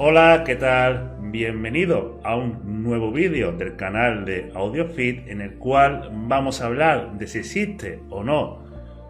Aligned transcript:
Hola, 0.00 0.44
¿qué 0.46 0.54
tal? 0.54 1.16
Bienvenido 1.22 2.20
a 2.22 2.36
un 2.36 2.84
nuevo 2.84 3.10
vídeo 3.10 3.50
del 3.50 3.74
canal 3.74 4.24
de 4.24 4.52
AudioFit 4.54 5.26
en 5.26 5.40
el 5.40 5.54
cual 5.54 6.08
vamos 6.12 6.60
a 6.60 6.66
hablar 6.66 7.18
de 7.18 7.26
si 7.26 7.38
existe 7.40 7.98
o 8.08 8.22
no 8.22 8.62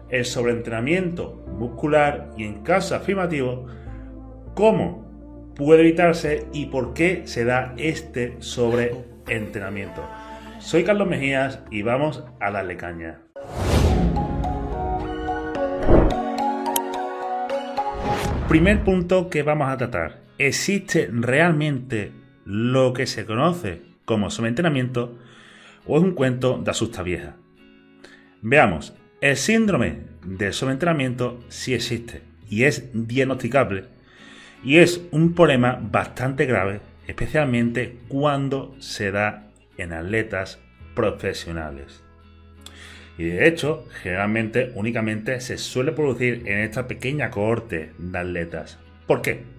el 0.09 0.25
sobreentrenamiento 0.25 1.45
muscular 1.59 2.31
y 2.35 2.45
en 2.45 2.63
caso 2.63 2.95
afirmativo, 2.95 3.67
cómo 4.55 5.53
puede 5.55 5.81
evitarse 5.81 6.47
y 6.53 6.65
por 6.65 6.95
qué 6.95 7.21
se 7.25 7.45
da 7.45 7.75
este 7.77 8.37
sobreentrenamiento. 8.39 10.03
Soy 10.57 10.83
Carlos 10.85 11.07
Mejías 11.07 11.61
y 11.69 11.83
vamos 11.83 12.23
a 12.39 12.49
darle 12.49 12.77
caña. 12.77 13.21
Primer 18.47 18.83
punto 18.83 19.29
que 19.29 19.43
vamos 19.43 19.69
a 19.69 19.77
tratar. 19.77 20.28
¿Existe 20.39 21.09
realmente 21.11 22.13
lo 22.45 22.93
que 22.93 23.07
se 23.07 23.25
conoce 23.25 23.81
como 24.05 24.29
sobreentrenamiento 24.29 25.19
o 25.85 25.97
es 25.97 26.03
un 26.03 26.13
cuento 26.13 26.61
de 26.63 26.71
asusta 26.71 27.03
vieja? 27.03 27.35
Veamos, 28.41 28.95
el 29.19 29.35
síndrome 29.35 29.97
de 30.25 30.53
sobreentrenamiento 30.53 31.43
sí 31.49 31.73
existe 31.73 32.21
y 32.49 32.63
es 32.63 32.89
diagnosticable 32.93 33.87
y 34.63 34.77
es 34.77 35.01
un 35.11 35.35
problema 35.35 35.77
bastante 35.81 36.45
grave, 36.45 36.79
especialmente 37.05 37.97
cuando 38.07 38.77
se 38.79 39.11
da 39.11 39.51
en 39.77 39.91
atletas 39.91 40.57
profesionales. 40.95 42.01
Y 43.17 43.25
de 43.25 43.45
hecho, 43.45 43.85
generalmente 44.01 44.71
únicamente 44.73 45.41
se 45.41 45.57
suele 45.57 45.91
producir 45.91 46.43
en 46.45 46.59
esta 46.59 46.87
pequeña 46.87 47.29
cohorte 47.29 47.91
de 47.97 48.17
atletas. 48.17 48.79
¿Por 49.05 49.21
qué? 49.21 49.58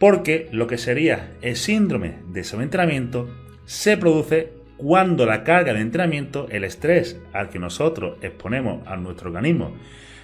Porque 0.00 0.48
lo 0.50 0.66
que 0.66 0.78
sería 0.78 1.34
el 1.42 1.56
síndrome 1.56 2.14
de 2.32 2.42
sobreentrenamiento 2.42 3.28
se 3.66 3.98
produce 3.98 4.54
cuando 4.78 5.26
la 5.26 5.44
carga 5.44 5.74
de 5.74 5.80
entrenamiento, 5.82 6.48
el 6.50 6.64
estrés 6.64 7.20
al 7.34 7.50
que 7.50 7.58
nosotros 7.58 8.16
exponemos 8.22 8.80
a 8.88 8.96
nuestro 8.96 9.28
organismo 9.28 9.76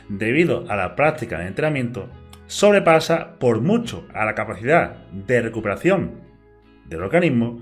debido 0.08 0.64
a 0.70 0.76
la 0.76 0.96
práctica 0.96 1.38
de 1.38 1.48
entrenamiento, 1.48 2.08
sobrepasa 2.46 3.38
por 3.38 3.60
mucho 3.60 4.06
a 4.14 4.24
la 4.24 4.34
capacidad 4.34 5.06
de 5.12 5.42
recuperación 5.42 6.22
del 6.86 7.02
organismo 7.02 7.60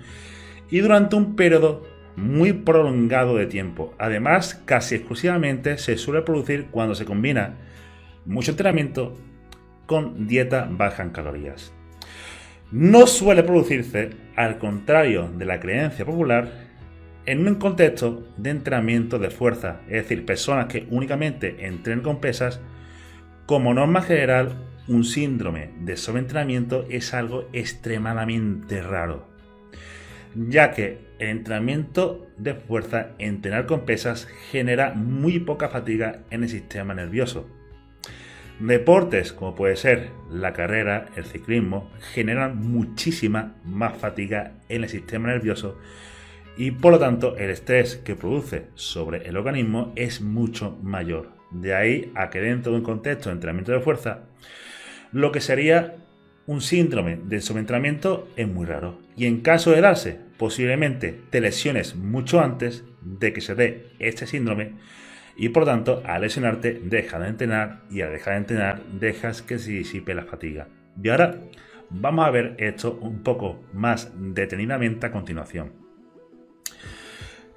y 0.71 0.79
durante 0.79 1.17
un 1.17 1.35
periodo 1.35 1.85
muy 2.15 2.53
prolongado 2.53 3.35
de 3.35 3.47
tiempo. 3.47 3.93
Además, 3.99 4.63
casi 4.65 4.95
exclusivamente 4.95 5.79
se 5.79 5.97
suele 5.97 6.23
producir 6.23 6.67
cuando 6.71 6.95
se 6.95 7.07
combina 7.07 7.57
mucho 8.25 8.53
entrenamiento 8.53 9.17
con 9.87 10.29
dieta 10.29 10.69
baja 10.71 11.03
en 11.03 11.11
calorías. 11.11 11.74
No 12.71 13.07
suele 13.07 13.43
producirse, 13.43 14.11
al 14.37 14.59
contrario 14.59 15.31
de 15.37 15.45
la 15.45 15.61
creencia 15.61 16.05
popular, 16.05 16.51
en 17.27 17.47
un 17.47 17.55
contexto 17.55 18.27
de 18.37 18.51
entrenamiento 18.51 19.19
de 19.19 19.31
fuerza, 19.31 19.81
es 19.87 20.03
decir, 20.03 20.27
personas 20.27 20.67
que 20.67 20.87
únicamente 20.91 21.67
entrenan 21.67 22.03
con 22.03 22.21
pesas, 22.21 22.61
como 23.47 23.75
norma 23.75 24.03
general, 24.03 24.57
un 24.89 25.05
síndrome 25.05 25.71
de 25.81 25.97
sobreentrenamiento 25.97 26.87
es 26.91 27.15
algo 27.15 27.49
extremadamente 27.53 28.83
raro 28.83 29.35
ya 30.35 30.73
que 30.73 30.99
el 31.19 31.29
entrenamiento 31.29 32.27
de 32.37 32.55
fuerza, 32.55 33.11
entrenar 33.19 33.67
con 33.67 33.85
pesas, 33.85 34.27
genera 34.51 34.95
muy 34.95 35.39
poca 35.39 35.69
fatiga 35.69 36.23
en 36.31 36.43
el 36.43 36.49
sistema 36.49 36.95
nervioso. 36.95 37.49
Deportes 38.61 39.33
como 39.33 39.55
puede 39.55 39.77
ser 39.77 40.11
la 40.31 40.53
carrera, 40.53 41.07
el 41.17 41.25
ciclismo, 41.25 41.91
generan 42.13 42.59
muchísima 42.59 43.57
más 43.65 43.97
fatiga 43.99 44.53
en 44.69 44.85
el 44.85 44.89
sistema 44.89 45.29
nervioso 45.29 45.77
y 46.57 46.71
por 46.71 46.93
lo 46.93 46.99
tanto 47.01 47.37
el 47.37 47.51
estrés 47.51 47.97
que 47.97 48.15
produce 48.15 48.67
sobre 48.75 49.27
el 49.29 49.37
organismo 49.37 49.93
es 49.97 50.21
mucho 50.21 50.79
mayor. 50.83 51.31
De 51.51 51.75
ahí 51.75 52.13
a 52.15 52.31
que 52.31 52.41
dentro 52.41 52.73
de 52.73 52.79
un 52.79 52.85
contexto 52.85 53.29
de 53.29 53.35
entrenamiento 53.35 53.73
de 53.73 53.81
fuerza, 53.81 54.21
lo 55.13 55.33
que 55.33 55.41
sería 55.41 55.97
un 56.47 56.61
síndrome 56.61 57.19
de 57.25 57.41
sobreentrenamiento 57.41 58.29
es 58.37 58.47
muy 58.47 58.67
raro. 58.67 59.01
Y 59.17 59.27
en 59.27 59.41
caso 59.41 59.73
de 59.73 59.81
darse, 59.81 60.19
posiblemente 60.37 61.19
te 61.31 61.41
lesiones 61.41 61.97
mucho 61.97 62.41
antes 62.41 62.85
de 63.01 63.33
que 63.33 63.41
se 63.41 63.55
dé 63.55 63.89
este 63.99 64.27
síndrome 64.27 64.73
y 65.37 65.49
por 65.49 65.65
tanto 65.65 66.03
al 66.05 66.23
lesionarte 66.23 66.81
deja 66.85 67.19
de 67.19 67.29
entrenar 67.29 67.83
y 67.91 68.03
al 68.03 68.13
dejar 68.13 68.35
de 68.35 68.39
entrenar 68.39 68.83
dejas 68.85 69.43
que 69.43 69.59
se 69.59 69.73
disipe 69.73 70.15
la 70.15 70.25
fatiga. 70.25 70.69
Y 71.03 71.09
ahora 71.09 71.37
vamos 71.91 72.27
a 72.27 72.31
ver 72.31 72.55
esto 72.59 72.99
un 73.01 73.23
poco 73.23 73.65
más 73.73 74.13
detenidamente 74.17 75.07
a 75.07 75.13
continuación. 75.13 75.73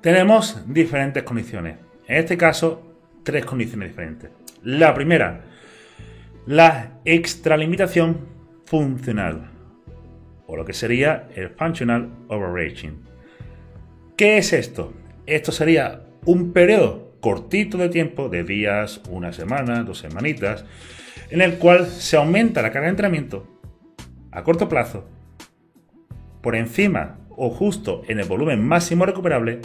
Tenemos 0.01 0.63
diferentes 0.67 1.23
condiciones. 1.23 1.77
En 2.07 2.17
este 2.17 2.37
caso, 2.37 2.95
tres 3.23 3.45
condiciones 3.45 3.89
diferentes. 3.89 4.31
La 4.63 4.93
primera, 4.93 5.41
la 6.45 6.99
extralimitación 7.03 8.19
funcional, 8.65 9.51
o 10.45 10.55
lo 10.55 10.65
que 10.65 10.73
sería 10.73 11.27
el 11.35 11.49
functional 11.49 12.09
overreaching. 12.29 13.01
¿Qué 14.15 14.37
es 14.37 14.53
esto? 14.53 14.93
Esto 15.25 15.51
sería 15.51 16.03
un 16.25 16.53
periodo 16.53 17.06
cortito 17.19 17.77
de 17.77 17.89
tiempo, 17.89 18.29
de 18.29 18.43
días, 18.43 19.01
una 19.09 19.33
semana, 19.33 19.83
dos 19.83 19.99
semanitas, 19.99 20.65
en 21.29 21.41
el 21.41 21.57
cual 21.57 21.87
se 21.87 22.17
aumenta 22.17 22.61
la 22.61 22.71
carga 22.71 22.87
de 22.87 22.91
entrenamiento 22.91 23.59
a 24.31 24.43
corto 24.43 24.69
plazo, 24.69 25.09
por 26.41 26.55
encima 26.55 27.17
o 27.29 27.49
justo 27.49 28.03
en 28.07 28.19
el 28.19 28.27
volumen 28.27 28.63
máximo 28.63 29.05
recuperable, 29.05 29.59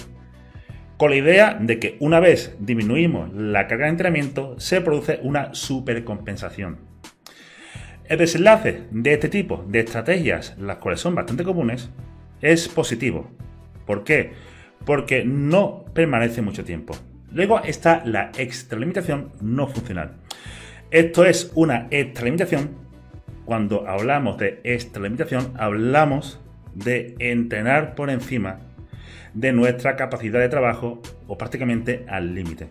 con 0.97 1.11
la 1.11 1.17
idea 1.17 1.59
de 1.61 1.79
que 1.79 1.97
una 2.01 2.21
vez 2.21 2.57
disminuimos 2.59 3.33
la 3.35 3.67
carga 3.67 3.87
de 3.87 3.91
entrenamiento, 3.91 4.59
se 4.59 4.81
produce 4.81 5.21
una 5.23 5.55
supercompensación. 5.55 6.79
El 8.05 8.19
desenlace 8.19 8.85
de 8.91 9.13
este 9.13 9.29
tipo 9.29 9.65
de 9.69 9.81
estrategias, 9.81 10.57
las 10.59 10.77
cuales 10.79 11.01
son 11.01 11.15
bastante 11.15 11.45
comunes, 11.45 11.91
es 12.41 12.69
positivo. 12.69 13.31
¿Por 13.87 14.05
qué? 14.05 14.33
Porque 14.85 15.25
no 15.25 15.85
permanece 15.95 16.43
mucho 16.43 16.65
tiempo. 16.65 16.95
Luego 17.35 17.63
está 17.65 18.03
la 18.05 18.31
extralimitación 18.37 19.33
no 19.41 19.67
funcional. 19.67 20.13
Esto 20.91 21.25
es 21.25 21.51
una 21.55 21.87
extralimitación. 21.91 22.71
Cuando 23.47 23.89
hablamos 23.89 24.37
de 24.39 24.61
extralimitación, 24.65 25.53
hablamos 25.57 26.41
de 26.75 27.15
entrenar 27.19 27.95
por 27.95 28.11
encima 28.11 28.61
de 29.33 29.53
nuestra 29.53 29.97
capacidad 29.97 30.41
de 30.41 30.51
trabajo 30.51 31.01
o 31.27 31.39
prácticamente 31.39 32.05
al 32.09 32.35
límite. 32.35 32.69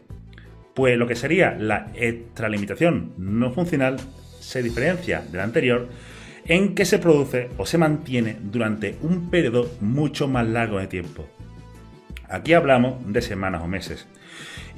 Pues 0.76 0.98
lo 0.98 1.08
que 1.08 1.16
sería 1.16 1.56
la 1.58 1.88
extralimitación 1.96 3.14
no 3.18 3.52
funcional 3.52 3.98
se 4.40 4.62
diferencia 4.62 5.22
de 5.22 5.38
la 5.38 5.44
anterior 5.44 5.90
en 6.46 6.76
que 6.76 6.86
se 6.86 7.00
produce 7.00 7.50
o 7.58 7.66
se 7.66 7.78
mantiene 7.78 8.38
durante 8.42 8.98
un 9.02 9.30
periodo 9.30 9.70
mucho 9.82 10.28
más 10.28 10.48
largo 10.48 10.80
de 10.80 10.88
tiempo. 10.88 11.28
Aquí 12.30 12.54
hablamos 12.54 13.12
de 13.12 13.22
semanas 13.22 13.62
o 13.64 13.68
meses 13.68 14.08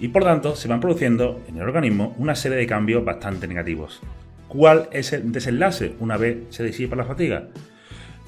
y 0.04 0.10
por 0.10 0.26
tanto 0.26 0.58
se 0.58 0.68
van 0.68 0.82
produciendo 0.82 1.42
en 1.48 1.56
el 1.56 1.62
organismo 1.62 2.14
una 2.18 2.36
serie 2.36 2.58
de 2.58 2.68
cambios 2.68 3.06
bastante 3.06 3.48
negativos. 3.48 4.02
¿Cuál 4.50 4.90
es 4.92 5.14
el 5.14 5.32
desenlace 5.32 5.94
una 6.02 6.18
vez 6.18 6.40
se 6.50 6.66
disipa 6.66 6.98
la 6.98 7.06
fatiga? 7.06 7.48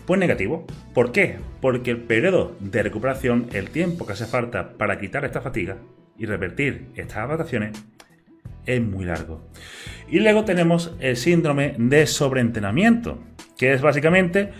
Pues 0.05 0.17
negativo. 0.17 0.65
¿Por 0.93 1.11
qué? 1.11 1.35
Porque 1.59 1.91
el 1.91 1.97
periodo 1.97 2.55
de 2.61 2.81
recuperación, 2.81 3.47
el 3.51 3.71
tiempo 3.71 4.05
que 4.05 4.13
hace 4.13 4.25
falta 4.25 4.77
para 4.77 4.97
quitar 4.99 5.25
esta 5.25 5.41
fatiga 5.41 5.75
y 6.17 6.25
revertir 6.25 6.85
estas 6.95 7.17
adaptaciones, 7.17 7.77
es 8.65 8.81
muy 8.81 9.03
largo. 9.03 9.45
Y 10.09 10.21
luego 10.21 10.45
tenemos 10.45 10.95
el 11.01 11.17
síndrome 11.17 11.75
de 11.77 12.07
sobreentrenamiento, 12.07 13.19
que 13.57 13.73
es 13.73 13.81
básicamente 13.81 14.51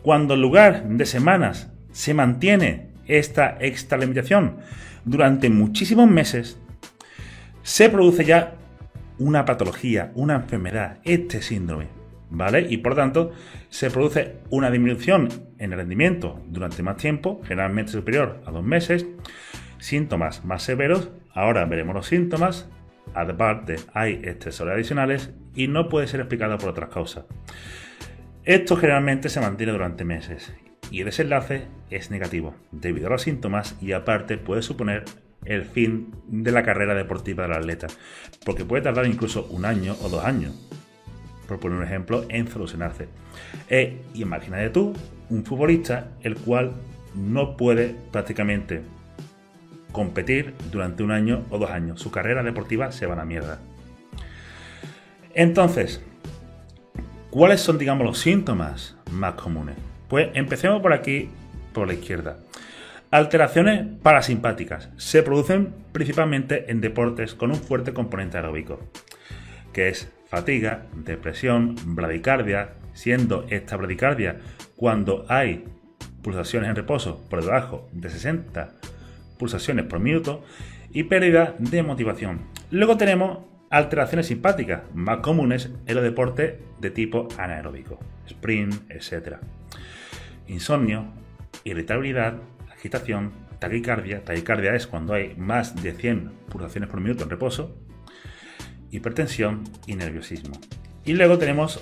cuando 0.00 0.32
en 0.32 0.40
lugar 0.40 0.88
de 0.88 1.04
semanas 1.04 1.70
se 1.90 2.14
mantiene 2.14 2.92
esta 3.06 3.58
extralimitación 3.60 4.56
durante 5.04 5.50
muchísimos 5.50 6.08
meses, 6.08 6.58
se 7.62 7.88
produce 7.88 8.24
ya 8.24 8.54
una 9.18 9.44
patología, 9.44 10.12
una 10.14 10.36
enfermedad, 10.36 10.98
este 11.04 11.42
síndrome. 11.42 12.02
¿vale? 12.32 12.66
Y 12.68 12.78
por 12.78 12.94
tanto 12.94 13.32
se 13.68 13.90
produce 13.90 14.38
una 14.50 14.70
disminución 14.70 15.28
en 15.58 15.72
el 15.72 15.78
rendimiento 15.78 16.40
durante 16.48 16.82
más 16.82 16.96
tiempo, 16.96 17.40
generalmente 17.44 17.92
superior 17.92 18.42
a 18.46 18.50
dos 18.50 18.64
meses, 18.64 19.06
síntomas 19.78 20.44
más 20.44 20.62
severos, 20.62 21.10
ahora 21.34 21.64
veremos 21.66 21.94
los 21.94 22.06
síntomas, 22.06 22.68
aparte 23.14 23.76
hay 23.92 24.20
estresores 24.24 24.74
adicionales 24.74 25.30
y 25.54 25.68
no 25.68 25.88
puede 25.88 26.06
ser 26.06 26.20
explicado 26.20 26.56
por 26.58 26.70
otras 26.70 26.88
causas. 26.88 27.24
Esto 28.44 28.76
generalmente 28.76 29.28
se 29.28 29.40
mantiene 29.40 29.72
durante 29.72 30.04
meses 30.04 30.52
y 30.90 31.00
el 31.00 31.06
desenlace 31.06 31.66
es 31.90 32.10
negativo 32.10 32.54
debido 32.70 33.06
a 33.06 33.10
los 33.10 33.22
síntomas 33.22 33.76
y 33.80 33.92
aparte 33.92 34.38
puede 34.38 34.62
suponer 34.62 35.04
el 35.44 35.64
fin 35.64 36.14
de 36.28 36.52
la 36.52 36.62
carrera 36.62 36.94
deportiva 36.94 37.44
del 37.44 37.52
atleta, 37.52 37.88
porque 38.44 38.64
puede 38.64 38.82
tardar 38.82 39.06
incluso 39.06 39.46
un 39.50 39.64
año 39.64 39.96
o 40.02 40.08
dos 40.08 40.24
años, 40.24 40.54
por 41.48 41.60
poner 41.60 41.78
un 41.78 41.84
ejemplo, 41.84 42.24
en 42.28 42.48
solucionarse. 42.48 43.08
E 43.68 44.02
imagínate 44.14 44.70
tú 44.70 44.94
un 45.30 45.44
futbolista 45.44 46.08
el 46.22 46.36
cual 46.36 46.72
no 47.14 47.56
puede 47.56 47.94
prácticamente 48.10 48.82
competir 49.92 50.54
durante 50.70 51.02
un 51.02 51.10
año 51.10 51.44
o 51.50 51.58
dos 51.58 51.70
años. 51.70 52.00
Su 52.00 52.10
carrera 52.10 52.42
deportiva 52.42 52.92
se 52.92 53.06
va 53.06 53.14
a 53.14 53.18
la 53.18 53.24
mierda. 53.24 53.58
Entonces, 55.34 56.02
¿cuáles 57.30 57.60
son, 57.60 57.78
digamos, 57.78 58.06
los 58.06 58.18
síntomas 58.18 58.96
más 59.10 59.34
comunes? 59.34 59.76
Pues 60.08 60.28
empecemos 60.34 60.82
por 60.82 60.92
aquí, 60.92 61.30
por 61.72 61.86
la 61.86 61.94
izquierda. 61.94 62.38
Alteraciones 63.12 63.84
parasimpáticas 64.02 64.88
se 64.96 65.22
producen 65.22 65.74
principalmente 65.92 66.70
en 66.70 66.80
deportes 66.80 67.34
con 67.34 67.50
un 67.50 67.58
fuerte 67.58 67.92
componente 67.92 68.38
aeróbico, 68.38 68.80
que 69.74 69.88
es 69.88 70.10
fatiga, 70.30 70.86
depresión, 70.96 71.76
bradicardia, 71.84 72.70
siendo 72.94 73.44
esta 73.50 73.76
bradicardia 73.76 74.38
cuando 74.76 75.26
hay 75.28 75.66
pulsaciones 76.22 76.70
en 76.70 76.76
reposo 76.76 77.22
por 77.28 77.44
debajo 77.44 77.86
de 77.92 78.08
60 78.08 78.76
pulsaciones 79.38 79.84
por 79.84 80.00
minuto 80.00 80.42
y 80.90 81.02
pérdida 81.02 81.54
de 81.58 81.82
motivación. 81.82 82.40
Luego 82.70 82.96
tenemos 82.96 83.40
alteraciones 83.68 84.28
simpáticas 84.28 84.84
más 84.94 85.18
comunes 85.18 85.70
en 85.86 85.94
los 85.96 86.02
deportes 86.02 86.54
de 86.80 86.90
tipo 86.90 87.28
anaeróbico, 87.36 87.98
sprint, 88.26 88.90
etc. 88.90 89.36
Insomnio, 90.46 91.12
irritabilidad, 91.64 92.36
agitación, 92.82 93.30
taquicardia. 93.60 94.24
Taquicardia 94.24 94.74
es 94.74 94.88
cuando 94.88 95.14
hay 95.14 95.36
más 95.36 95.80
de 95.80 95.92
100 95.92 96.32
pulsaciones 96.48 96.90
por 96.90 97.00
minuto 97.00 97.22
en 97.22 97.30
reposo. 97.30 97.76
Hipertensión 98.90 99.62
y 99.86 99.94
nerviosismo. 99.94 100.52
Y 101.04 101.12
luego 101.12 101.38
tenemos 101.38 101.80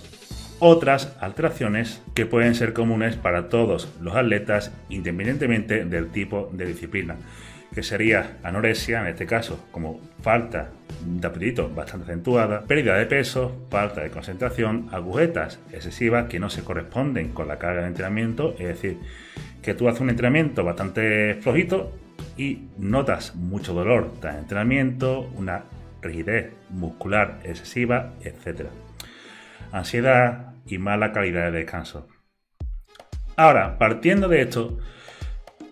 otras 0.58 1.16
alteraciones 1.20 2.02
que 2.14 2.26
pueden 2.26 2.54
ser 2.54 2.74
comunes 2.74 3.16
para 3.16 3.48
todos 3.48 3.88
los 4.02 4.14
atletas 4.14 4.72
independientemente 4.90 5.86
del 5.86 6.10
tipo 6.10 6.50
de 6.52 6.66
disciplina, 6.66 7.16
que 7.74 7.82
sería 7.82 8.36
anorexia 8.42 9.00
en 9.00 9.06
este 9.06 9.24
caso, 9.24 9.66
como 9.70 10.02
falta 10.20 10.70
de 11.06 11.26
apetito 11.26 11.70
bastante 11.70 12.04
acentuada, 12.12 12.60
pérdida 12.64 12.96
de 12.96 13.06
peso, 13.06 13.66
falta 13.70 14.02
de 14.02 14.10
concentración, 14.10 14.88
agujetas 14.92 15.60
excesivas 15.72 16.28
que 16.28 16.38
no 16.38 16.50
se 16.50 16.62
corresponden 16.62 17.30
con 17.30 17.48
la 17.48 17.58
carga 17.58 17.80
de 17.80 17.88
entrenamiento, 17.88 18.54
es 18.58 18.68
decir, 18.68 18.98
que 19.62 19.74
tú 19.74 19.88
haces 19.88 20.00
un 20.00 20.10
entrenamiento 20.10 20.64
bastante 20.64 21.34
flojito 21.36 21.92
y 22.36 22.68
notas 22.78 23.34
mucho 23.34 23.74
dolor 23.74 24.12
tras 24.20 24.38
entrenamiento, 24.38 25.30
una 25.36 25.64
rigidez 26.00 26.52
muscular 26.70 27.40
excesiva, 27.44 28.14
etc. 28.22 28.68
Ansiedad 29.72 30.54
y 30.66 30.78
mala 30.78 31.12
calidad 31.12 31.52
de 31.52 31.58
descanso. 31.58 32.08
Ahora, 33.36 33.78
partiendo 33.78 34.28
de 34.28 34.42
esto, 34.42 34.78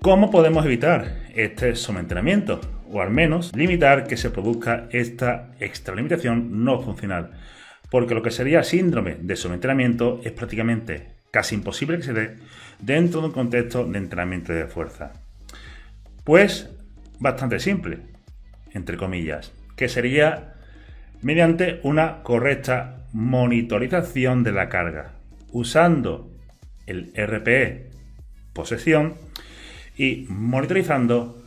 ¿cómo 0.00 0.30
podemos 0.30 0.64
evitar 0.64 1.26
este 1.34 1.74
sobreentrenamiento? 1.74 2.60
O 2.90 3.02
al 3.02 3.10
menos 3.10 3.54
limitar 3.54 4.06
que 4.06 4.16
se 4.16 4.30
produzca 4.30 4.88
esta 4.90 5.50
extralimitación 5.60 6.64
no 6.64 6.80
funcional. 6.80 7.32
Porque 7.90 8.14
lo 8.14 8.22
que 8.22 8.30
sería 8.30 8.62
síndrome 8.62 9.16
de 9.20 9.36
sobreentrenamiento 9.36 10.20
es 10.24 10.32
prácticamente 10.32 11.17
casi 11.30 11.54
imposible 11.54 11.98
que 11.98 12.02
se 12.04 12.12
dé 12.12 12.36
dentro 12.80 13.20
de 13.20 13.26
un 13.26 13.32
contexto 13.32 13.84
de 13.84 13.98
entrenamiento 13.98 14.52
de 14.52 14.66
fuerza. 14.66 15.12
Pues 16.24 16.70
bastante 17.18 17.58
simple, 17.60 18.00
entre 18.72 18.96
comillas, 18.96 19.52
que 19.76 19.88
sería 19.88 20.54
mediante 21.22 21.80
una 21.82 22.22
correcta 22.22 23.06
monitorización 23.12 24.44
de 24.44 24.52
la 24.52 24.68
carga, 24.68 25.12
usando 25.52 26.30
el 26.86 27.12
RPE 27.16 27.90
posesión 28.52 29.14
y 29.96 30.26
monitorizando 30.28 31.42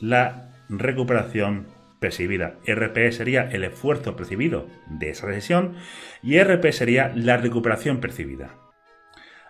la 0.00 0.50
recuperación 0.68 1.66
percibida. 2.00 2.54
RPE 2.66 3.12
sería 3.12 3.42
el 3.50 3.64
esfuerzo 3.64 4.16
percibido 4.16 4.68
de 4.88 5.10
esa 5.10 5.32
sesión 5.32 5.74
y 6.22 6.38
RP 6.38 6.72
sería 6.72 7.12
la 7.14 7.36
recuperación 7.36 8.00
percibida. 8.00 8.50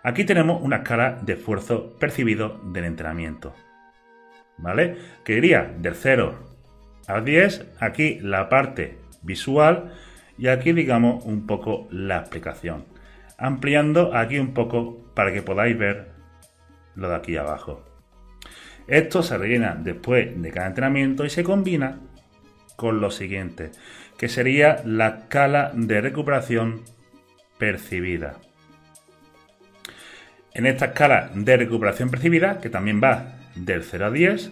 Aquí 0.09 0.25
tenemos 0.25 0.63
una 0.63 0.77
escala 0.77 1.19
de 1.21 1.35
esfuerzo 1.35 1.95
percibido 1.99 2.59
del 2.65 2.87
entrenamiento. 2.87 3.55
¿Vale? 4.57 4.97
Que 5.23 5.37
iría 5.37 5.71
del 5.79 5.95
0 5.95 6.35
al 7.07 7.27
10, 7.27 7.77
aquí 7.79 8.19
la 8.23 8.49
parte 8.49 8.97
visual 9.21 9.93
y 10.39 10.49
aquí 10.49 10.73
digamos 10.73 11.23
un 11.27 11.47
poco 11.47 11.89
la 11.91 12.21
explicación. 12.21 12.87
Ampliando 13.37 14.17
aquí 14.17 14.39
un 14.39 14.55
poco 14.55 15.13
para 15.15 15.31
que 15.31 15.43
podáis 15.43 15.77
ver 15.77 16.09
lo 16.95 17.11
de 17.11 17.17
aquí 17.17 17.37
abajo. 17.37 17.85
Esto 18.87 19.23
se 19.23 19.37
rellena 19.37 19.77
después 19.79 20.41
de 20.41 20.51
cada 20.51 20.69
entrenamiento 20.69 21.27
y 21.27 21.29
se 21.29 21.45
combina 21.45 22.01
con 22.77 23.03
lo 23.03 23.11
siguiente, 23.11 23.73
que 24.17 24.31
sería 24.31 24.81
la 24.87 25.09
escala 25.09 25.71
de 25.75 26.01
recuperación 26.01 26.81
percibida. 27.59 28.39
En 30.55 30.67
esta 30.67 30.87
escala 30.87 31.31
de 31.35 31.57
recuperación 31.57 32.11
percibida, 32.11 32.61
que 32.61 32.71
también 32.71 33.01
va 33.03 33.35
del 33.55 33.83
0 33.83 34.07
a 34.07 34.11
10, 34.11 34.51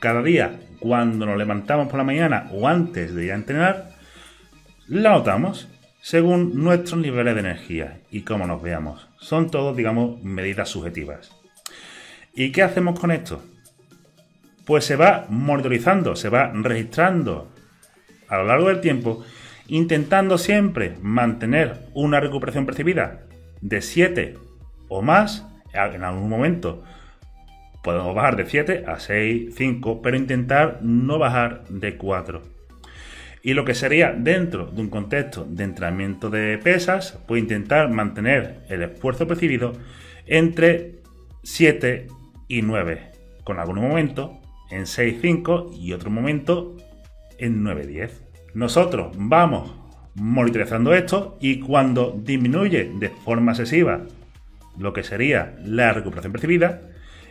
cada 0.00 0.22
día 0.22 0.60
cuando 0.78 1.26
nos 1.26 1.38
levantamos 1.38 1.88
por 1.88 1.98
la 1.98 2.04
mañana 2.04 2.48
o 2.52 2.68
antes 2.68 3.14
de 3.14 3.26
ir 3.26 3.32
a 3.32 3.36
entrenar, 3.36 3.90
la 4.88 5.10
notamos 5.10 5.68
según 6.00 6.62
nuestros 6.62 7.00
niveles 7.00 7.34
de 7.34 7.40
energía 7.40 8.00
y 8.10 8.22
cómo 8.22 8.46
nos 8.46 8.62
veamos. 8.62 9.08
Son 9.18 9.50
todos, 9.50 9.76
digamos, 9.76 10.22
medidas 10.22 10.68
subjetivas. 10.68 11.32
¿Y 12.34 12.52
qué 12.52 12.62
hacemos 12.62 13.00
con 13.00 13.10
esto? 13.10 13.42
Pues 14.64 14.84
se 14.84 14.96
va 14.96 15.26
monitorizando, 15.28 16.14
se 16.14 16.28
va 16.28 16.52
registrando 16.54 17.50
a 18.28 18.36
lo 18.36 18.44
largo 18.44 18.68
del 18.68 18.80
tiempo, 18.80 19.24
intentando 19.68 20.38
siempre 20.38 20.96
mantener 21.02 21.86
una 21.94 22.20
recuperación 22.20 22.66
percibida 22.66 23.22
de 23.60 23.82
7 23.82 24.45
o 24.88 25.02
más, 25.02 25.46
en 25.72 26.04
algún 26.04 26.28
momento 26.28 26.82
podemos 27.82 28.14
bajar 28.14 28.36
de 28.36 28.46
7 28.46 28.84
a 28.86 28.98
6, 28.98 29.54
5, 29.54 30.02
pero 30.02 30.16
intentar 30.16 30.80
no 30.82 31.18
bajar 31.18 31.64
de 31.68 31.96
4. 31.96 32.42
Y 33.42 33.54
lo 33.54 33.64
que 33.64 33.74
sería 33.74 34.12
dentro 34.12 34.66
de 34.66 34.80
un 34.80 34.90
contexto 34.90 35.46
de 35.48 35.62
entrenamiento 35.62 36.30
de 36.30 36.58
pesas, 36.58 37.20
pues 37.28 37.40
intentar 37.40 37.90
mantener 37.90 38.62
el 38.68 38.82
esfuerzo 38.82 39.28
percibido 39.28 39.72
entre 40.26 40.96
7 41.44 42.08
y 42.48 42.62
9, 42.62 43.12
con 43.44 43.60
algún 43.60 43.80
momento 43.80 44.40
en 44.72 44.88
6, 44.88 45.18
5 45.22 45.70
y 45.78 45.92
otro 45.92 46.10
momento 46.10 46.76
en 47.38 47.62
9, 47.62 47.86
10. 47.86 48.24
Nosotros 48.54 49.14
vamos 49.16 49.72
monitorizando 50.16 50.92
esto 50.92 51.38
y 51.40 51.60
cuando 51.60 52.18
disminuye 52.20 52.90
de 52.98 53.10
forma 53.10 53.52
excesiva 53.52 54.00
lo 54.78 54.92
que 54.92 55.02
sería 55.02 55.56
la 55.64 55.92
recuperación 55.92 56.32
percibida 56.32 56.80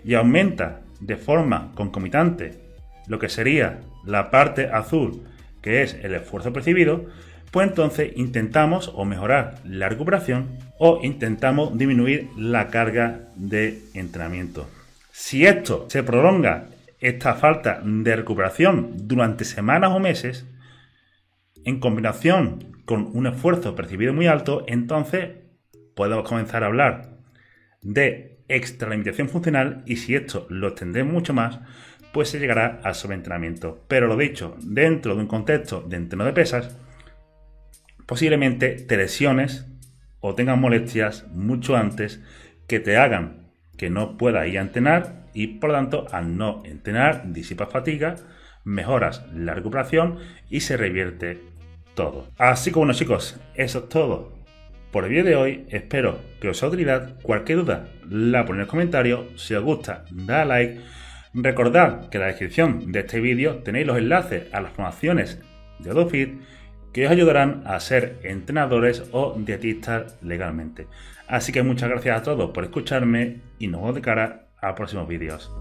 y 0.04 0.14
aumenta 0.14 0.82
de 1.00 1.18
forma 1.18 1.72
concomitante 1.76 2.66
lo 3.08 3.20
que 3.20 3.30
sería 3.30 3.82
la 4.06 4.32
parte 4.32 4.68
azul, 4.68 5.24
que 5.62 5.84
es 5.84 5.96
el 5.96 6.14
esfuerzo 6.16 6.54
percibido, 6.54 7.06
pues 7.52 7.68
entonces 7.68 8.12
intentamos 8.16 8.92
o 8.94 9.06
mejorar 9.06 9.56
la 9.64 9.90
recuperación 9.90 10.58
o 10.78 11.00
intentamos 11.04 11.78
disminuir 11.78 12.30
la 12.38 12.68
carga 12.68 13.30
de 13.36 13.82
entrenamiento. 13.94 14.68
Si 15.12 15.46
esto 15.46 15.86
se 15.90 16.04
prolonga, 16.04 16.68
esta 17.00 17.36
falta 17.36 17.82
de 17.84 18.16
recuperación 18.16 19.08
durante 19.08 19.46
semanas 19.46 19.92
o 19.92 20.00
meses, 20.00 20.46
en 21.64 21.80
combinación 21.80 22.82
con 22.86 23.10
un 23.14 23.28
esfuerzo 23.28 23.76
percibido 23.76 24.14
muy 24.14 24.28
alto, 24.28 24.64
entonces 24.68 25.30
podemos 25.96 26.28
comenzar 26.28 26.64
a 26.64 26.68
hablar 26.68 27.15
de 27.86 28.40
extralimitación 28.48 29.30
funcional 29.30 29.84
y 29.86 29.98
si 29.98 30.16
esto 30.16 30.48
lo 30.50 30.70
extendemos 30.70 31.14
mucho 31.14 31.34
más, 31.34 31.60
pues 32.12 32.30
se 32.30 32.40
llegará 32.40 32.82
al 32.84 32.96
sobreentrenamiento. 32.96 33.86
Pero 33.88 34.08
lo 34.08 34.18
dicho, 34.18 34.58
dentro 34.62 35.16
de 35.16 35.22
un 35.22 35.28
contexto 35.28 35.82
de 35.82 35.98
entreno 35.98 36.26
de 36.26 36.34
pesas, 36.34 36.78
posiblemente 38.06 38.70
te 38.72 38.98
lesiones 38.98 39.68
o 40.20 40.34
tengas 40.36 40.58
molestias 40.58 41.28
mucho 41.30 41.76
antes 41.76 42.22
que 42.68 42.80
te 42.80 42.98
hagan 42.98 43.52
que 43.78 43.90
no 43.90 44.18
puedas 44.18 44.48
ir 44.48 44.58
a 44.58 44.62
entrenar 44.62 45.28
y 45.34 45.48
por 45.48 45.70
lo 45.70 45.76
tanto 45.76 46.08
al 46.12 46.38
no 46.38 46.64
entrenar 46.66 47.34
disipas 47.34 47.70
fatiga, 47.70 48.16
mejoras 48.64 49.26
la 49.34 49.54
recuperación 49.54 50.18
y 50.50 50.62
se 50.62 50.78
revierte 50.78 51.42
todo. 51.94 52.30
Así 52.38 52.72
que 52.72 52.80
bueno 52.80 52.94
chicos, 52.94 53.40
eso 53.56 53.80
es 53.80 53.90
todo 53.90 54.35
por 54.96 55.04
el 55.04 55.10
vídeo 55.10 55.26
de 55.26 55.36
hoy. 55.36 55.66
Espero 55.72 56.22
que 56.40 56.48
os 56.48 56.64
utilidad. 56.64 57.22
Cualquier 57.22 57.58
duda 57.58 57.90
la 58.10 58.46
ponéis 58.46 58.52
en 58.54 58.60
los 58.60 58.70
comentarios. 58.70 59.26
Si 59.36 59.54
os 59.54 59.62
gusta, 59.62 60.06
da 60.10 60.46
like. 60.46 60.80
Recordad 61.34 62.08
que 62.08 62.16
en 62.18 62.22
la 62.22 62.28
descripción 62.28 62.94
de 62.94 63.02
este 63.02 63.20
vídeo 63.20 63.58
tenéis 63.58 63.88
los 63.88 63.98
enlaces 63.98 64.46
a 64.54 64.62
las 64.62 64.72
formaciones 64.72 65.42
de 65.80 65.92
OdoFit 65.92 66.40
que 66.94 67.08
os 67.08 67.12
ayudarán 67.12 67.64
a 67.66 67.78
ser 67.82 68.20
entrenadores 68.24 69.04
o 69.12 69.36
dietistas 69.38 70.18
legalmente. 70.22 70.88
Así 71.28 71.52
que 71.52 71.62
muchas 71.62 71.90
gracias 71.90 72.18
a 72.18 72.24
todos 72.24 72.52
por 72.52 72.64
escucharme 72.64 73.42
y 73.60 73.68
nos 73.68 73.82
vemos 73.82 73.96
de 73.96 74.02
cara 74.02 74.48
a 74.62 74.76
próximos 74.76 75.10
vídeos. 75.10 75.52